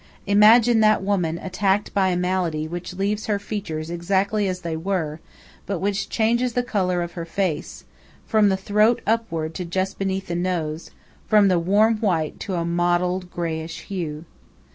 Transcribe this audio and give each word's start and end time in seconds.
Imagine 0.25 0.79
that 0.79 1.03
woman 1.03 1.37
attacked 1.37 1.93
by 1.93 2.07
a 2.09 2.17
malady 2.17 2.67
which 2.67 2.95
leaves 2.95 3.27
her 3.27 3.37
features 3.37 3.91
exactly 3.91 4.47
as 4.47 4.61
they 4.61 4.75
were, 4.75 5.19
but 5.67 5.77
which 5.77 6.09
changes 6.09 6.53
the 6.53 6.63
color 6.63 7.03
of 7.03 7.11
her 7.11 7.23
face 7.23 7.83
from 8.25 8.49
the 8.49 8.57
throat 8.57 8.99
upward 9.05 9.53
to 9.53 9.63
just 9.63 9.99
beneath 9.99 10.25
the 10.25 10.35
nose 10.35 10.89
from 11.27 11.49
the 11.49 11.59
warm 11.59 11.97
white 11.97 12.39
to 12.39 12.55
a 12.55 12.65
mottled, 12.65 13.29
greyish 13.29 13.81
hue. 13.81 14.25